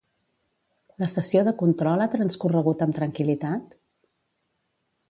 La 1.03 1.09
sessió 1.15 1.43
de 1.49 1.53
control 1.59 2.03
ha 2.07 2.09
transcorregut 2.17 2.83
amb 2.87 2.99
tranquil·litat? 3.03 3.79